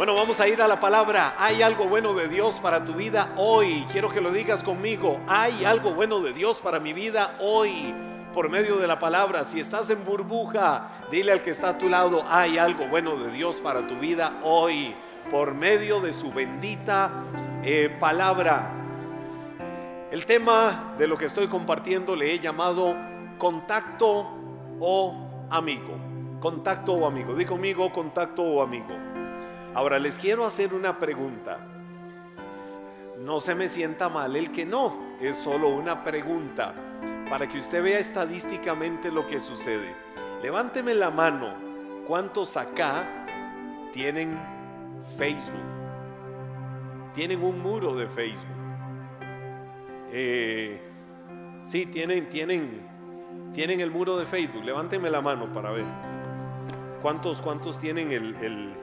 [0.00, 1.34] Bueno, vamos a ir a la palabra.
[1.36, 3.84] Hay algo bueno de Dios para tu vida hoy.
[3.92, 5.20] Quiero que lo digas conmigo.
[5.28, 7.94] Hay algo bueno de Dios para mi vida hoy.
[8.32, 9.44] Por medio de la palabra.
[9.44, 12.24] Si estás en burbuja, dile al que está a tu lado.
[12.30, 14.94] Hay algo bueno de Dios para tu vida hoy.
[15.30, 17.10] Por medio de su bendita
[17.62, 18.70] eh, palabra.
[20.10, 22.96] El tema de lo que estoy compartiendo le he llamado
[23.36, 24.30] contacto
[24.80, 25.98] o amigo.
[26.40, 27.34] Contacto o amigo.
[27.34, 29.09] Di conmigo contacto o amigo.
[29.74, 31.58] Ahora les quiero hacer una pregunta.
[33.20, 36.74] No se me sienta mal el que no, es solo una pregunta
[37.28, 39.94] para que usted vea estadísticamente lo que sucede.
[40.42, 41.54] Levánteme la mano,
[42.08, 43.26] ¿cuántos acá
[43.92, 44.36] tienen
[45.16, 45.60] Facebook?
[47.14, 48.56] Tienen un muro de Facebook.
[50.12, 50.80] Eh,
[51.64, 52.80] sí, tienen, tienen,
[53.54, 54.64] tienen el muro de Facebook.
[54.64, 55.84] Levánteme la mano para ver.
[57.02, 58.74] ¿Cuántos, cuántos tienen el, el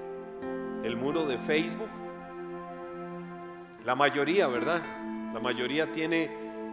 [0.83, 1.89] el muro de Facebook.
[3.85, 4.81] La mayoría, ¿verdad?
[5.33, 6.29] La mayoría tiene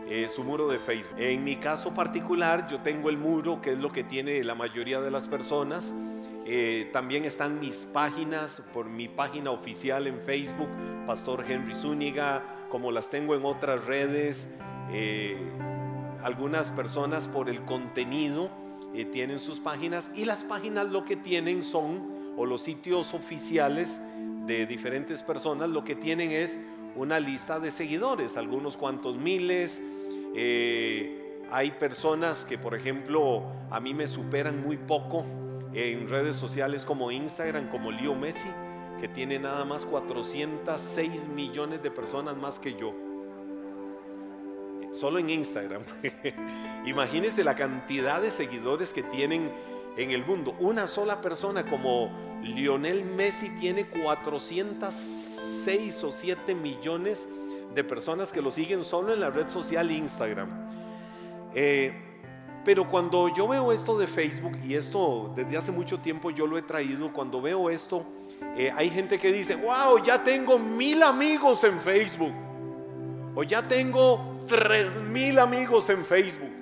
[0.06, 1.18] eh, su muro de Facebook.
[1.18, 5.00] En mi caso particular, yo tengo el muro, que es lo que tiene la mayoría
[5.00, 5.94] de las personas.
[6.44, 10.68] Eh, también están mis páginas, por mi página oficial en Facebook,
[11.06, 14.48] Pastor Henry Zúñiga, como las tengo en otras redes.
[14.90, 15.38] Eh,
[16.22, 18.50] algunas personas por el contenido
[19.10, 24.00] tienen sus páginas y las páginas lo que tienen son o los sitios oficiales
[24.46, 26.58] de diferentes personas lo que tienen es
[26.96, 29.82] una lista de seguidores, algunos cuantos miles.
[30.34, 35.24] Eh, hay personas que, por ejemplo, a mí me superan muy poco
[35.72, 38.48] en redes sociales como Instagram, como Leo Messi,
[39.00, 42.94] que tiene nada más 406 millones de personas más que yo.
[44.92, 45.82] Solo en Instagram.
[46.86, 49.50] Imagínense la cantidad de seguidores que tienen
[49.96, 50.56] en el mundo.
[50.60, 52.10] Una sola persona como
[52.42, 57.28] Lionel Messi tiene 406 o 7 millones
[57.74, 60.48] de personas que lo siguen solo en la red social Instagram.
[61.54, 62.00] Eh,
[62.64, 66.56] pero cuando yo veo esto de Facebook, y esto desde hace mucho tiempo yo lo
[66.56, 68.04] he traído, cuando veo esto,
[68.56, 72.32] eh, hay gente que dice, wow, ya tengo mil amigos en Facebook.
[73.34, 76.53] O ya tengo tres mil amigos en Facebook.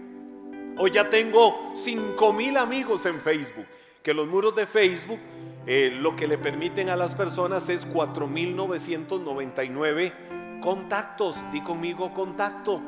[0.78, 3.66] O ya tengo 5 mil amigos en Facebook.
[4.02, 5.20] Que los muros de Facebook
[5.66, 11.44] eh, lo que le permiten a las personas es 4.999 contactos.
[11.52, 12.82] Di conmigo contacto.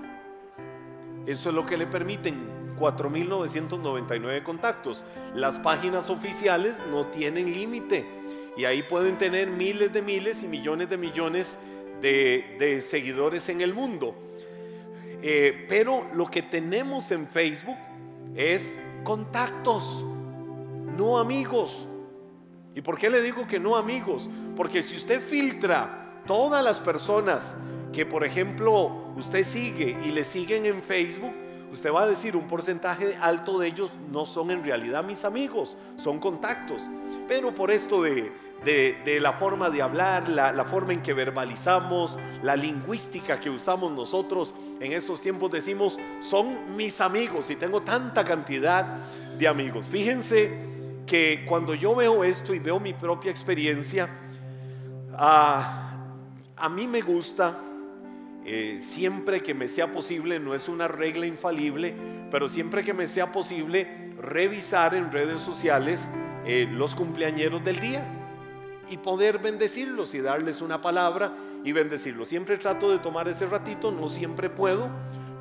[1.27, 2.75] Eso es lo que le permiten.
[2.78, 5.05] 4.999 contactos.
[5.34, 8.05] Las páginas oficiales no tienen límite.
[8.56, 11.56] Y ahí pueden tener miles de miles y millones de millones
[12.01, 14.16] de seguidores en el mundo.
[15.26, 17.78] Eh, pero lo que tenemos en Facebook
[18.36, 20.04] es contactos,
[20.98, 21.88] no amigos.
[22.74, 24.28] ¿Y por qué le digo que no amigos?
[24.54, 27.56] Porque si usted filtra todas las personas
[27.90, 31.32] que, por ejemplo, usted sigue y le siguen en Facebook,
[31.74, 35.76] usted va a decir un porcentaje alto de ellos no son en realidad mis amigos,
[35.96, 36.82] son contactos.
[37.28, 38.32] Pero por esto de,
[39.20, 44.92] la forma de hablar, la, forma en que verbalizamos, la lingüística que usamos nosotros en
[44.92, 48.86] estos tiempos decimos, son mis amigos y tengo tanta cantidad
[49.36, 49.88] de amigos.
[49.88, 50.52] Fíjense
[51.06, 54.08] que cuando yo veo esto y veo mi propia experiencia,
[55.18, 55.98] ah,
[56.56, 57.58] a mí me gusta
[58.44, 61.94] eh, siempre que me sea posible, no es una regla infalible,
[62.31, 66.09] pero siempre que me sea posible, revisar en redes sociales
[66.44, 68.06] eh, los cumpleañeros del día
[68.91, 71.33] y poder bendecirlos y darles una palabra
[71.65, 72.28] y bendecirlos.
[72.28, 74.91] Siempre trato de tomar ese ratito, no siempre puedo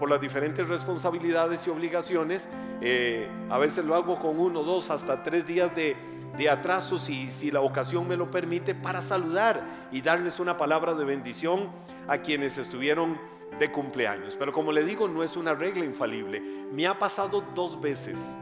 [0.04, 2.50] por las diferentes responsabilidades y obligaciones.
[2.82, 5.96] Eh, a veces lo hago con uno, dos, hasta tres días de,
[6.36, 9.64] de atraso si, si la ocasión me lo permite para saludar
[9.94, 11.70] y darles una palabra de bendición
[12.10, 13.18] a quienes estuvieron
[13.58, 14.36] de cumpleaños.
[14.38, 16.44] Pero como le digo, no es una regla infalible.
[16.74, 18.36] Me ha pasado dos veces.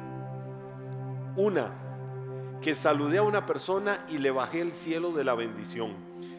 [1.35, 1.69] Una,
[2.59, 5.93] que saludé a una persona y le bajé el cielo de la bendición.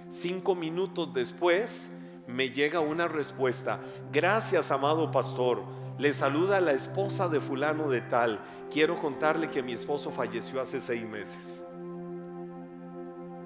[0.09, 1.93] Cinco minutos después
[2.33, 3.81] me llega una respuesta.
[4.13, 8.41] Gracias, amado pastor le saluda la esposa de fulano de tal.
[8.71, 11.63] Quiero contarle que mi esposo falleció hace seis meses.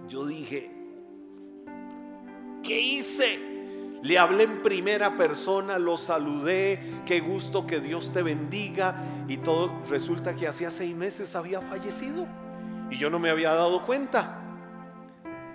[0.08, 0.70] Yo dije,
[2.62, 3.42] ¿qué hice?
[4.02, 8.96] Le hablé en primera persona, lo saludé, qué gusto que Dios te bendiga
[9.26, 9.70] y todo.
[9.88, 12.26] Resulta que hacía seis meses había fallecido
[12.90, 14.42] y yo no me había dado cuenta.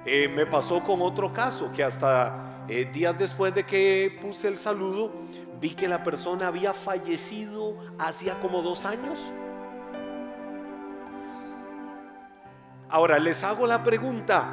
[0.05, 4.57] Eh, me pasó con otro caso que hasta eh, días después de que puse el
[4.57, 5.11] saludo,
[5.59, 9.19] vi que la persona había fallecido hacía como dos años.
[12.89, 14.49] Ahora les hago la pregunta,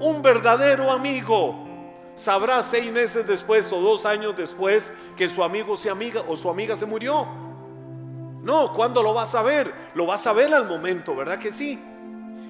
[0.00, 1.66] un verdadero amigo
[2.14, 6.48] sabrá seis meses después o dos años después que su amigo se amiga o su
[6.48, 7.26] amiga se murió.
[8.42, 9.72] No, ¿cuándo lo vas a ver?
[9.94, 11.80] Lo vas a ver al momento, ¿verdad que sí?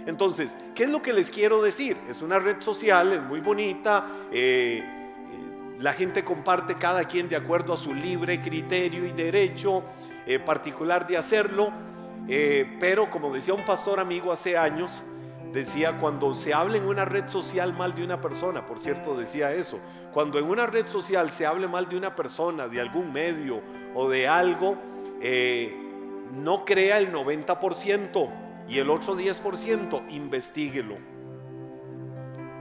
[0.06, 1.96] Entonces, ¿qué es lo que les quiero decir?
[2.08, 4.82] Es una red social, es muy bonita, eh,
[5.78, 9.82] la gente comparte cada quien de acuerdo a su libre criterio y derecho
[10.26, 11.72] eh, particular de hacerlo,
[12.28, 15.02] eh, pero como decía un pastor amigo hace años,
[15.52, 19.52] decía cuando se habla en una red social mal de una persona, por cierto decía
[19.52, 19.78] eso,
[20.12, 23.60] cuando en una red social se hable mal de una persona, de algún medio
[23.94, 24.78] o de algo,
[26.32, 28.30] no crea el 90%,
[28.68, 30.96] y el otro 10% investiguelo.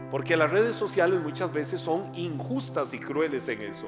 [0.09, 3.87] Porque las redes sociales muchas veces son injustas y crueles en eso.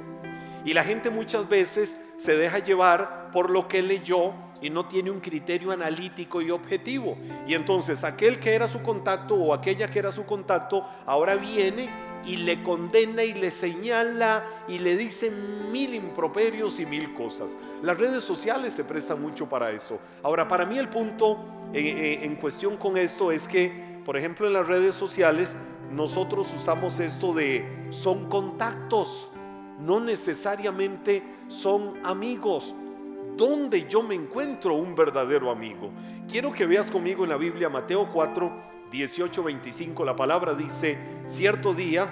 [0.66, 5.12] Y la gente muchas veces se deja llevar por lo que leyó y no tiene
[5.12, 7.18] un criterio analítico y objetivo.
[7.46, 11.90] Y entonces aquel que era su contacto o aquella que era su contacto ahora viene
[12.26, 15.32] y le condena y le señala y le dice
[15.72, 17.58] mil improperios y mil cosas.
[17.82, 20.00] Las redes sociales se prestan mucho para esto.
[20.22, 24.48] Ahora, para mí el punto eh, eh, en cuestión con esto es que, por ejemplo,
[24.48, 25.56] en las redes sociales
[25.92, 29.30] nosotros usamos esto de son contactos,
[29.80, 32.76] no necesariamente son amigos.
[33.38, 35.92] ¿Dónde yo me encuentro un verdadero amigo?
[36.30, 38.52] Quiero que veas conmigo en la Biblia Mateo 4,
[38.94, 42.08] 18:25 la palabra dice, cierto día,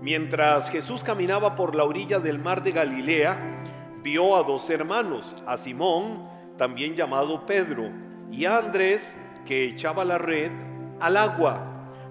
[0.00, 3.38] mientras Jesús caminaba por la orilla del mar de Galilea,
[4.02, 7.90] vio a dos hermanos, a Simón, también llamado Pedro,
[8.30, 10.52] y a Andrés, que echaba la red
[11.00, 11.64] al agua,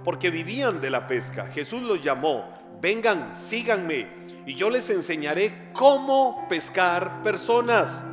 [0.04, 1.46] porque vivían de la pesca.
[1.48, 2.46] Jesús los llamó,
[2.82, 4.08] vengan, síganme,
[4.46, 8.04] y yo les enseñaré cómo pescar personas.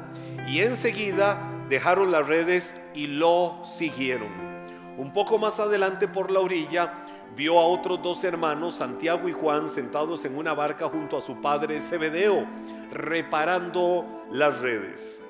[0.46, 4.53] Y enseguida dejaron las redes y lo siguieron.
[4.96, 6.92] Un poco más adelante por la orilla
[7.36, 11.40] vio a otros dos hermanos, Santiago y Juan, sentados en una barca junto a su
[11.40, 12.46] padre Zebedeo,
[12.92, 15.22] reparando las redes.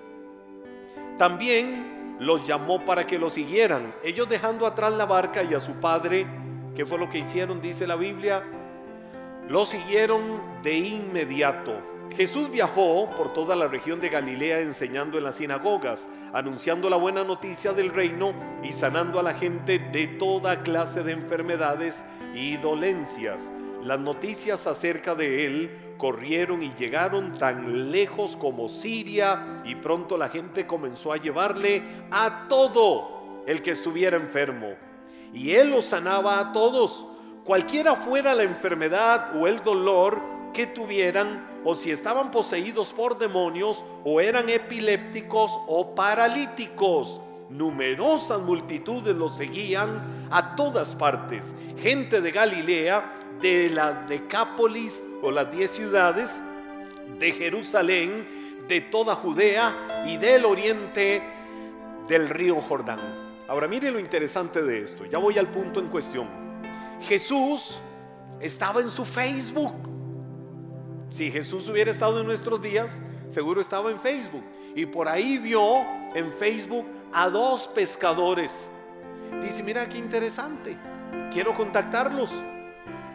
[1.19, 3.95] También los llamó para que lo siguieran.
[4.03, 6.27] Ellos dejando atrás la barca y a su padre,
[6.75, 7.61] ¿qué fue lo que hicieron?
[7.61, 8.43] Dice la Biblia,
[9.49, 10.23] lo siguieron
[10.63, 11.94] de inmediato.
[12.17, 17.25] Jesús viajó por toda la región de Galilea enseñando en las sinagogas, anunciando la buena
[17.25, 22.05] noticia del reino y sanando a la gente de toda clase de enfermedades
[22.35, 23.51] y dolencias.
[23.83, 30.29] Las noticias acerca de él corrieron y llegaron tan lejos como Siria y pronto la
[30.29, 34.75] gente comenzó a llevarle a todo el que estuviera enfermo.
[35.33, 37.06] Y él los sanaba a todos,
[37.45, 40.21] cualquiera fuera la enfermedad o el dolor
[40.53, 47.21] que tuvieran o si estaban poseídos por demonios o eran epilépticos o paralíticos.
[47.49, 51.55] Numerosas multitudes los seguían a todas partes.
[51.79, 53.05] Gente de Galilea,
[53.41, 56.41] de las Decápolis o las diez ciudades,
[57.19, 58.27] de Jerusalén,
[58.69, 61.23] de toda Judea y del oriente
[62.09, 63.01] del río Jordán.
[63.49, 65.05] Ahora mire lo interesante de esto.
[65.05, 66.29] Ya voy al punto en cuestión.
[67.03, 67.81] Jesús
[68.41, 69.94] estaba en su Facebook
[71.15, 74.43] si Jesús hubiera estado en nuestros días, seguro estaba en Facebook.
[74.75, 78.69] Y por ahí vio en Facebook a dos pescadores.
[79.41, 80.77] Dice, mira qué interesante,
[81.31, 82.33] quiero contactarlos.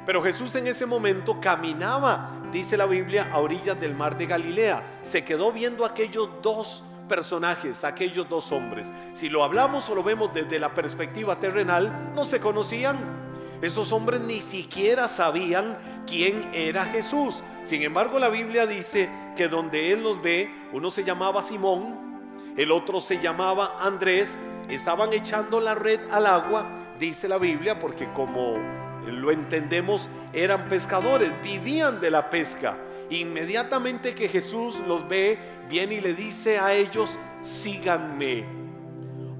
[0.06, 4.82] Pero Jesús en ese momento caminaba, dice la Biblia, a orillas del mar de Galilea.
[5.04, 8.94] Se quedó viendo aquellos dos personajes, aquellos dos hombres.
[9.12, 13.29] Si lo hablamos o lo vemos desde la perspectiva terrenal, no se conocían.
[13.62, 17.44] Esos hombres ni siquiera sabían quién era Jesús.
[17.64, 22.10] Sin embargo, la Biblia dice que donde Él los ve, uno se llamaba Simón,
[22.56, 24.38] el otro se llamaba Andrés,
[24.70, 28.58] estaban echando la red al agua, dice la Biblia, porque como
[29.06, 32.78] lo entendemos, eran pescadores, vivían de la pesca.
[33.10, 35.38] Inmediatamente que Jesús los ve,
[35.70, 38.46] viene y le dice a ellos, síganme.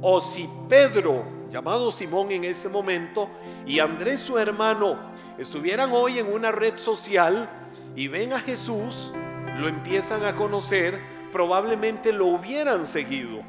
[0.02, 3.30] O si Pedro llamado Simón en ese momento,
[3.66, 4.98] y Andrés su hermano,
[5.38, 7.50] estuvieran hoy en una red social
[7.96, 9.12] y ven a Jesús,
[9.58, 11.02] lo empiezan a conocer,
[11.32, 13.42] probablemente lo hubieran seguido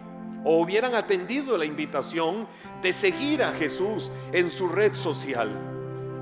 [0.44, 2.46] o hubieran atendido la invitación
[2.82, 5.50] de seguir a Jesús en su red social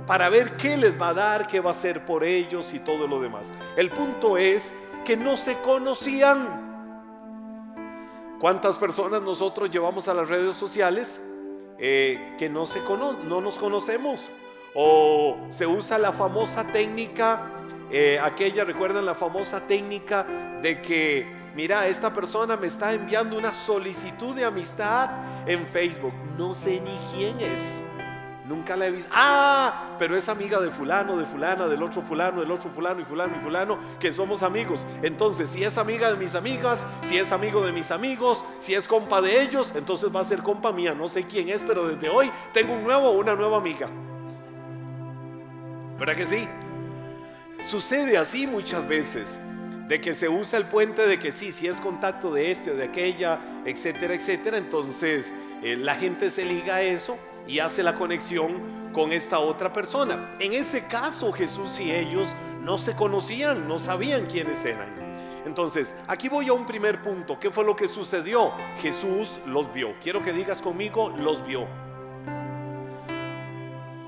[0.06, 3.06] para ver qué les va a dar, qué va a hacer por ellos y todo
[3.06, 3.52] lo demás.
[3.76, 6.66] El punto es que no se conocían.
[8.40, 11.20] ¿Cuántas personas nosotros llevamos a las redes sociales
[11.78, 14.30] eh, que no, se no nos conocemos.
[14.74, 17.50] O se usa la famosa técnica,
[17.90, 20.26] eh, aquella, recuerdan la famosa técnica
[20.62, 25.10] de que, mira, esta persona me está enviando una solicitud de amistad
[25.46, 26.12] en Facebook.
[26.36, 27.82] No sé ni quién es.
[28.48, 29.10] Nunca la he visto.
[29.12, 33.04] Ah, pero es amiga de fulano, de fulana, del otro fulano, del otro fulano y
[33.04, 34.86] fulano y fulano, que somos amigos.
[35.02, 38.88] Entonces, si es amiga de mis amigas, si es amigo de mis amigos, si es
[38.88, 40.94] compa de ellos, entonces va a ser compa mía.
[40.94, 43.86] No sé quién es, pero desde hoy tengo un nuevo o una nueva amiga.
[45.98, 46.48] ¿Verdad que sí?
[47.66, 49.38] Sucede así muchas veces
[49.88, 52.74] de que se usa el puente de que sí, si es contacto de este o
[52.74, 57.94] de aquella, etcétera, etcétera, entonces eh, la gente se liga a eso y hace la
[57.94, 60.30] conexión con esta otra persona.
[60.38, 65.08] En ese caso Jesús y ellos no se conocían, no sabían quiénes eran.
[65.46, 67.38] Entonces, aquí voy a un primer punto.
[67.40, 68.52] ¿Qué fue lo que sucedió?
[68.82, 69.94] Jesús los vio.
[70.02, 71.66] Quiero que digas conmigo, los vio.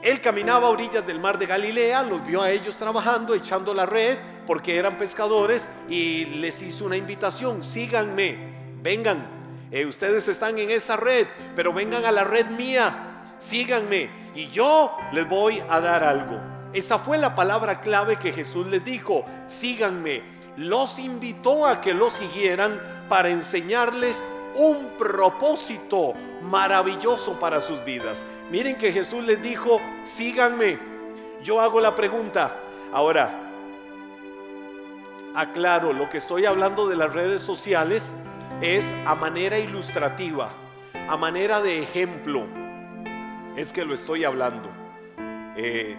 [0.02, 3.85] Él caminaba a orillas del mar de Galilea, los vio a ellos trabajando, echando la
[3.85, 8.38] red, porque eran pescadores, y les hizo una invitación, síganme,
[8.83, 9.40] vengan,
[9.71, 14.97] eh, ustedes están en esa red, pero vengan a la red mía, síganme, y yo
[15.12, 16.41] les voy a dar algo.
[16.73, 20.23] Esa fue la palabra clave que Jesús les dijo, síganme.
[20.57, 24.23] Los invitó a que lo siguieran para enseñarles
[24.55, 28.25] un propósito maravilloso para sus vidas.
[28.50, 30.79] Miren que Jesús les dijo, síganme.
[31.43, 32.57] Yo hago la pregunta.
[32.93, 33.50] Ahora,
[35.35, 38.12] aclaro, lo que estoy hablando de las redes sociales
[38.61, 40.52] es a manera ilustrativa,
[41.09, 42.47] a manera de ejemplo.
[43.57, 44.71] Es que lo estoy hablando.
[45.57, 45.97] Eh,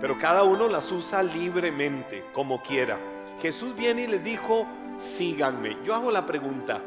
[0.00, 2.98] pero cada uno las usa libremente, como quiera.
[3.40, 4.66] Jesús viene y les dijo,
[4.98, 5.76] síganme.
[5.84, 6.82] Yo hago la pregunta,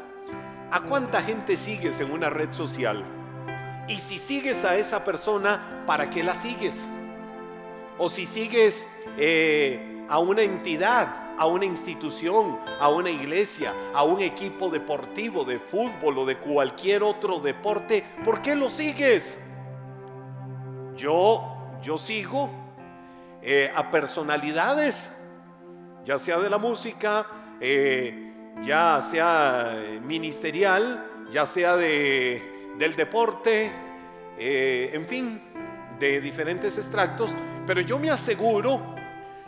[0.70, 3.04] ¿A cuánta gente sigues en una red social?
[3.86, 6.88] Y si sigues a esa persona, ¿para qué la sigues?
[7.98, 14.20] O si sigues eh, a una entidad, a una institución, a una iglesia, a un
[14.20, 19.38] equipo deportivo de fútbol o de cualquier otro deporte, ¿por qué lo sigues?
[20.96, 22.50] Yo, yo sigo
[23.42, 25.12] eh, a personalidades,
[26.04, 27.26] ya sea de la música,
[27.60, 33.72] eh, ya sea eh, ministerial, ya sea de, del deporte,
[34.38, 35.40] en fin,
[35.98, 37.34] de diferentes extractos,
[37.66, 38.82] pero yo me aseguro,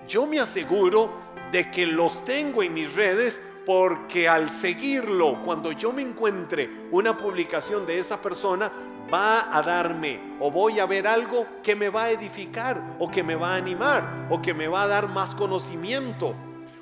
[0.07, 1.11] yo me aseguro
[1.51, 7.17] de que los tengo en mis redes porque al seguirlo, cuando yo me encuentre una
[7.17, 8.73] publicación de esa persona,
[9.13, 13.23] va a darme o voy a ver algo que me va a edificar o que
[13.23, 16.35] me va a animar o que me va a dar más conocimiento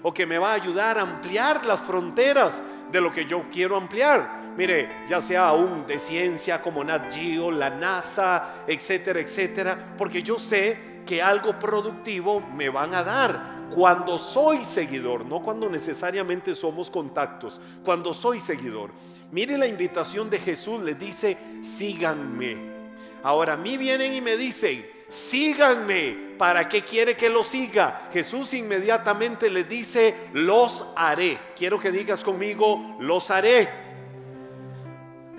[0.03, 3.77] o que me va a ayudar a ampliar las fronteras de lo que yo quiero
[3.77, 4.46] ampliar.
[4.57, 10.39] Mire, ya sea aún de ciencia como Nat Geo, la NASA, etcétera, etcétera, porque yo
[10.39, 16.91] sé que algo productivo me van a dar cuando soy seguidor, no cuando necesariamente somos
[16.91, 18.91] contactos, cuando soy seguidor.
[19.31, 22.77] Mire la invitación de Jesús, le dice, síganme.
[23.23, 26.27] Ahora a mí vienen y me dicen, síganme.
[26.39, 28.09] ¿Para qué quiere que lo siga?
[28.13, 31.39] Jesús inmediatamente le dice, los haré.
[31.57, 33.86] Quiero que digas conmigo, los haré.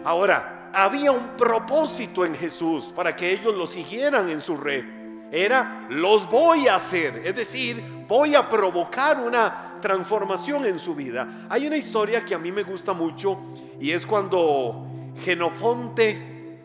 [0.04, 4.86] Ahora, había un propósito en Jesús para que ellos lo siguieran en su red.
[5.32, 7.22] Era, los voy a hacer.
[7.26, 11.48] Es decir, voy a provocar una transformación en su vida.
[11.50, 13.38] Hay una historia que a mí me gusta mucho
[13.80, 14.88] y es cuando
[15.24, 16.60] Genofonte,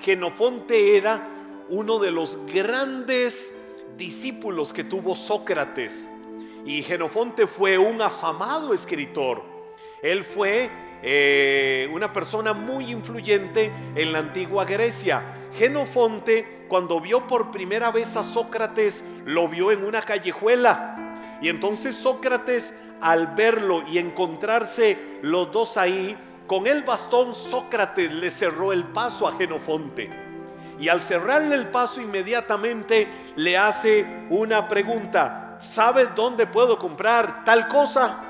[0.00, 1.28] Genofonte era
[1.68, 3.52] uno de los grandes
[3.96, 6.08] discípulos que tuvo Sócrates.
[6.64, 9.42] Y Genofonte fue un afamado escritor.
[10.02, 10.70] Él fue
[11.02, 15.24] eh, una persona muy influyente en la antigua Grecia.
[15.54, 21.18] Genofonte, cuando vio por primera vez a Sócrates, lo vio en una callejuela.
[21.40, 28.30] Y entonces Sócrates, al verlo y encontrarse los dos ahí, con el bastón Sócrates le
[28.30, 30.26] cerró el paso a Genofonte
[30.78, 35.56] y al cerrarle el paso inmediatamente le hace una pregunta.
[35.58, 38.25] ¿Sabes dónde puedo comprar tal cosa?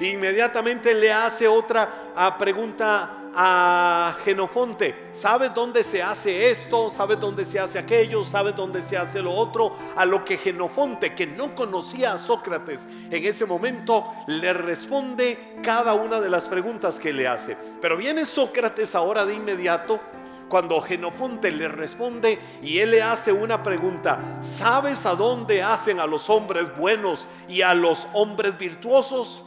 [0.00, 5.10] Inmediatamente le hace otra ah, pregunta a Genofonte.
[5.12, 6.90] ¿Sabes dónde se hace esto?
[6.90, 8.24] ¿Sabes dónde se hace aquello?
[8.24, 9.74] ¿Sabes dónde se hace lo otro?
[9.96, 15.94] A lo que Genofonte, que no conocía a Sócrates, en ese momento le responde cada
[15.94, 17.56] una de las preguntas que le hace.
[17.80, 20.00] Pero viene Sócrates ahora de inmediato
[20.48, 26.06] cuando Genofonte le responde y él le hace una pregunta, ¿sabes a dónde hacen a
[26.06, 29.44] los hombres buenos y a los hombres virtuosos?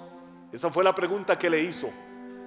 [0.51, 1.89] Esa fue la pregunta que le hizo.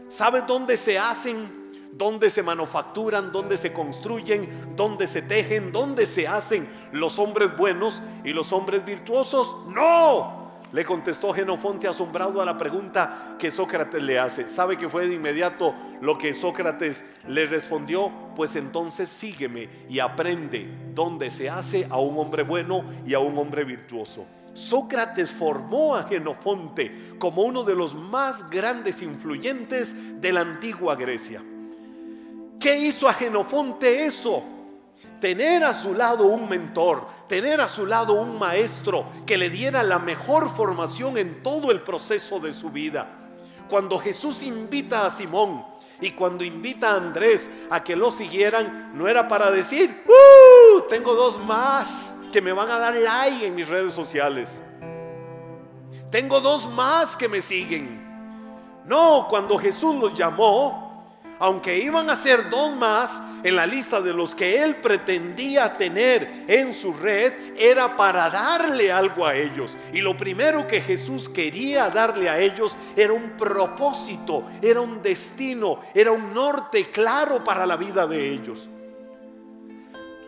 [0.08, 1.64] ¿Sabes dónde se hacen?
[1.92, 3.32] ¿Dónde se manufacturan?
[3.32, 4.74] ¿Dónde se construyen?
[4.76, 5.72] ¿Dónde se tejen?
[5.72, 9.56] ¿Dónde se hacen los hombres buenos y los hombres virtuosos?
[9.68, 10.43] No.
[10.74, 14.48] Le contestó Genofonte asombrado a la pregunta que Sócrates le hace.
[14.48, 18.10] ¿Sabe que fue de inmediato lo que Sócrates le respondió?
[18.34, 23.38] Pues entonces sígueme y aprende dónde se hace a un hombre bueno y a un
[23.38, 24.26] hombre virtuoso.
[24.52, 31.40] Sócrates formó a Genofonte como uno de los más grandes influyentes de la antigua Grecia.
[32.58, 34.42] ¿Qué hizo a Genofonte eso?
[35.24, 39.82] Tener a su lado un mentor, tener a su lado un maestro que le diera
[39.82, 43.08] la mejor formación en todo el proceso de su vida.
[43.66, 45.64] Cuando Jesús invita a Simón
[45.98, 50.82] y cuando invita a Andrés a que lo siguieran, no era para decir, ¡Uh!
[50.90, 54.60] Tengo dos más que me van a dar like en mis redes sociales.
[56.10, 58.82] Tengo dos más que me siguen.
[58.84, 60.83] No, cuando Jesús los llamó,
[61.38, 66.44] aunque iban a ser dos más en la lista de los que él pretendía tener
[66.48, 69.76] en su red, era para darle algo a ellos.
[69.92, 75.80] Y lo primero que Jesús quería darle a ellos era un propósito, era un destino,
[75.94, 78.68] era un norte claro para la vida de ellos.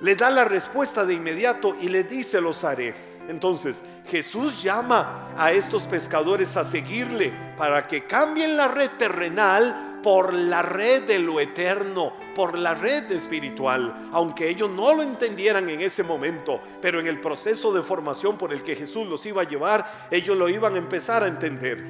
[0.00, 3.15] Les da la respuesta de inmediato y les dice, los haré.
[3.28, 10.32] Entonces Jesús llama a estos pescadores a seguirle para que cambien la red terrenal por
[10.32, 15.80] la red de lo eterno, por la red espiritual, aunque ellos no lo entendieran en
[15.80, 19.48] ese momento, pero en el proceso de formación por el que Jesús los iba a
[19.48, 21.84] llevar, ellos lo iban a empezar a entender.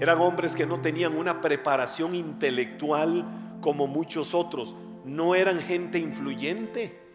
[0.00, 7.07] Eran hombres que no tenían una preparación intelectual como muchos otros, no eran gente influyente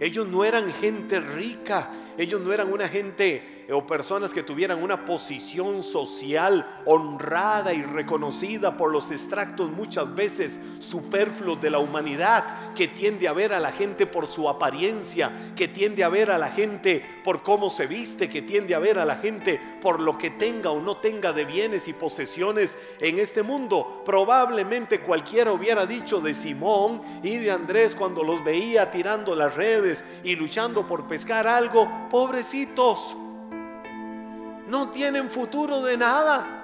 [0.00, 5.04] ellos no eran gente rica, ellos no eran una gente o personas que tuvieran una
[5.04, 12.88] posición social honrada y reconocida por los extractos muchas veces superfluos de la humanidad, que
[12.88, 16.48] tiende a ver a la gente por su apariencia, que tiende a ver a la
[16.48, 20.30] gente por cómo se viste, que tiende a ver a la gente por lo que
[20.30, 24.02] tenga o no tenga de bienes y posesiones en este mundo.
[24.04, 30.02] Probablemente cualquiera hubiera dicho de Simón y de Andrés cuando los veía tirando las redes
[30.24, 33.16] y luchando por pescar algo, pobrecitos
[34.68, 36.54] no tienen futuro de nada.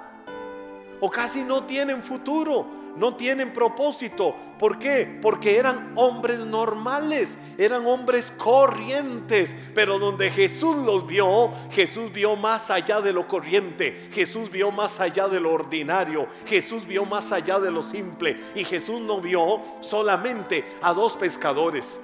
[1.01, 2.65] O casi no tienen futuro,
[2.95, 4.33] no tienen propósito.
[4.57, 5.19] ¿Por qué?
[5.21, 9.55] Porque eran hombres normales, eran hombres corrientes.
[9.73, 15.01] Pero donde Jesús los vio, Jesús vio más allá de lo corriente, Jesús vio más
[15.01, 18.37] allá de lo ordinario, Jesús vio más allá de lo simple.
[18.55, 21.99] Y Jesús no vio solamente a dos pescadores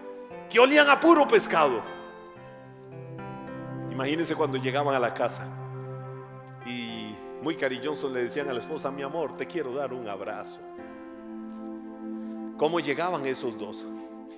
[0.50, 1.82] que olían a puro pescado.
[3.90, 5.61] Imagínense cuando llegaban a la casa
[6.66, 10.60] y muy cariñosos le decían a la esposa, mi amor, te quiero dar un abrazo.
[12.58, 13.86] ¿Cómo llegaban esos dos?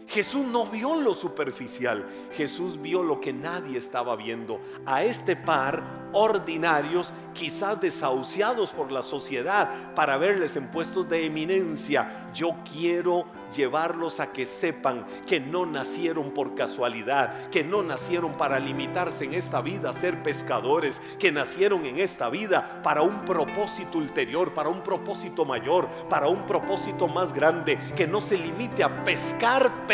[0.07, 4.59] Jesús no vio lo superficial, Jesús vio lo que nadie estaba viendo.
[4.85, 12.29] A este par ordinarios, quizás desahuciados por la sociedad para verles en puestos de eminencia,
[12.33, 18.59] yo quiero llevarlos a que sepan que no nacieron por casualidad, que no nacieron para
[18.59, 23.97] limitarse en esta vida a ser pescadores, que nacieron en esta vida para un propósito
[23.97, 29.03] ulterior, para un propósito mayor, para un propósito más grande, que no se limite a
[29.03, 29.87] pescar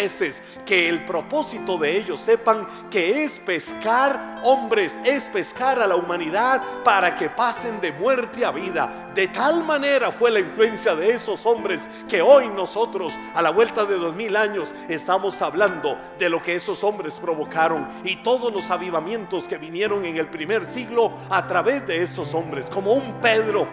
[0.65, 6.62] que el propósito de ellos sepan que es pescar hombres, es pescar a la humanidad
[6.84, 9.12] para que pasen de muerte a vida.
[9.13, 13.86] De tal manera fue la influencia de esos hombres que hoy nosotros a la vuelta
[13.86, 18.69] de dos mil años estamos hablando de lo que esos hombres provocaron y todos los
[18.72, 23.67] avivamientos que vinieron en el primer siglo a través de estos hombres, como un Pedro,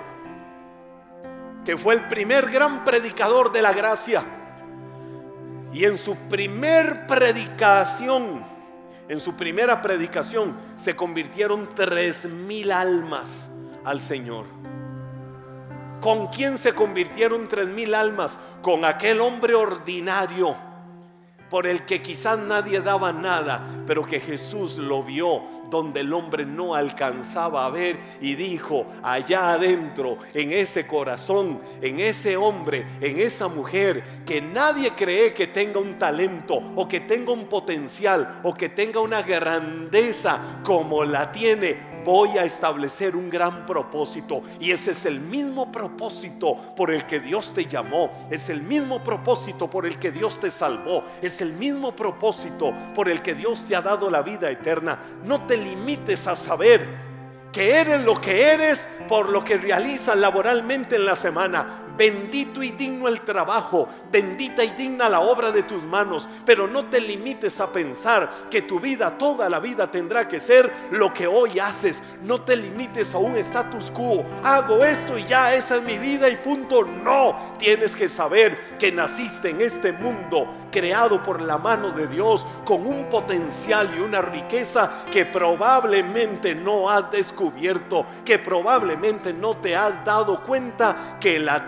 [1.64, 4.35] que fue el primer gran predicador de la gracia.
[5.72, 8.44] Y en su primer predicación,
[9.08, 13.50] en su primera predicación, se convirtieron tres mil almas
[13.84, 14.46] al Señor.
[16.00, 18.38] ¿Con quién se convirtieron tres mil almas?
[18.62, 20.56] Con aquel hombre ordinario
[21.48, 26.44] por el que quizás nadie daba nada, pero que Jesús lo vio donde el hombre
[26.44, 33.18] no alcanzaba a ver y dijo, allá adentro, en ese corazón, en ese hombre, en
[33.18, 38.54] esa mujer, que nadie cree que tenga un talento o que tenga un potencial o
[38.54, 44.42] que tenga una grandeza como la tiene voy a establecer un gran propósito.
[44.60, 48.10] Y ese es el mismo propósito por el que Dios te llamó.
[48.30, 51.02] Es el mismo propósito por el que Dios te salvó.
[51.20, 54.98] Es el mismo propósito por el que Dios te ha dado la vida eterna.
[55.24, 56.86] No te limites a saber
[57.52, 61.85] que eres lo que eres por lo que realizas laboralmente en la semana.
[61.96, 66.86] Bendito y digno el trabajo, bendita y digna la obra de tus manos, pero no
[66.86, 71.26] te limites a pensar que tu vida, toda la vida tendrá que ser lo que
[71.26, 72.02] hoy haces.
[72.22, 74.24] No te limites a un status quo.
[74.42, 76.84] Hago esto y ya esa es mi vida y punto.
[76.84, 82.46] No, tienes que saber que naciste en este mundo creado por la mano de Dios
[82.64, 89.74] con un potencial y una riqueza que probablemente no has descubierto, que probablemente no te
[89.74, 91.66] has dado cuenta que la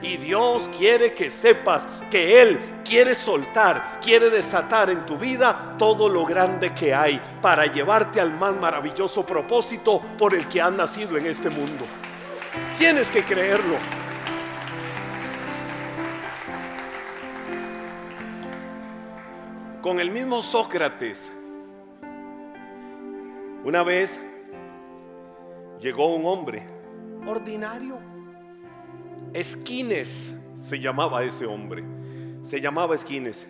[0.00, 6.08] y Dios quiere que sepas que Él quiere soltar, quiere desatar en tu vida todo
[6.08, 11.18] lo grande que hay para llevarte al más maravilloso propósito por el que has nacido
[11.18, 11.84] en este mundo.
[12.78, 13.76] Tienes que creerlo.
[19.82, 21.30] Con el mismo Sócrates,
[23.64, 24.18] una vez
[25.78, 26.62] llegó un hombre
[27.26, 28.11] ordinario,
[29.34, 31.82] Esquines se llamaba ese hombre,
[32.42, 33.46] se llamaba Esquines,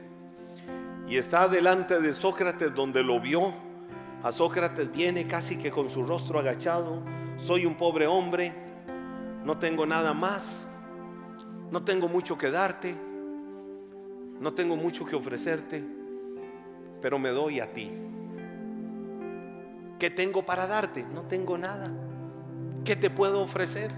[1.08, 3.52] y está delante de Sócrates donde lo vio.
[4.22, 7.02] A Sócrates viene casi que con su rostro agachado,
[7.36, 8.52] soy un pobre hombre,
[9.44, 10.64] no tengo nada más,
[11.72, 12.94] no tengo mucho que darte,
[14.40, 15.84] no tengo mucho que ofrecerte,
[17.00, 17.90] pero me doy a ti.
[19.98, 21.04] ¿Qué tengo para darte?
[21.12, 21.90] No tengo nada.
[22.84, 23.90] ¿Qué te puedo ofrecer?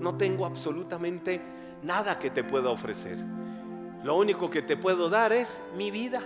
[0.00, 1.40] No tengo absolutamente
[1.82, 3.18] nada que te pueda ofrecer.
[4.04, 6.22] Lo único que te puedo dar es mi vida.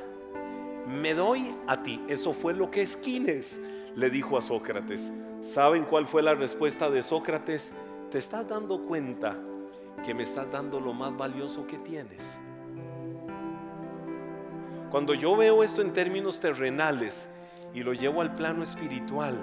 [0.87, 2.03] Me doy a ti.
[2.09, 3.61] Eso fue lo que Esquines
[3.95, 5.11] le dijo a Sócrates.
[5.41, 7.73] ¿Saben cuál fue la respuesta de Sócrates?
[8.11, 9.37] ¿Te estás dando cuenta
[10.05, 12.39] que me estás dando lo más valioso que tienes?
[14.91, 17.27] Cuando yo veo esto en términos terrenales
[17.73, 19.39] y lo llevo al plano espiritual,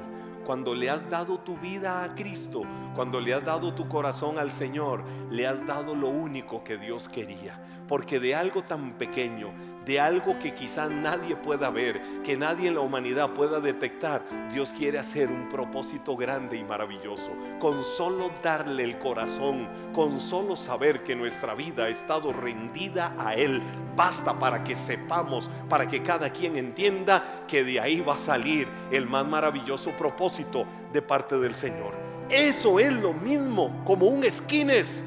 [0.49, 2.63] cuando le has dado tu vida a Cristo,
[2.95, 7.07] cuando le has dado tu corazón al Señor, le has dado lo único que Dios
[7.07, 7.61] quería.
[7.87, 9.53] Porque de algo tan pequeño,
[9.89, 14.21] de algo que quizá nadie pueda ver, que nadie en la humanidad pueda detectar,
[14.53, 17.31] Dios quiere hacer un propósito grande y maravilloso.
[17.57, 23.33] Con solo darle el corazón, con solo saber que nuestra vida ha estado rendida a
[23.33, 23.63] Él,
[23.95, 28.67] basta para que sepamos, para que cada quien entienda que de ahí va a salir
[28.91, 31.95] el más maravilloso propósito de parte del Señor.
[32.29, 35.03] Eso es lo mismo como un esquines.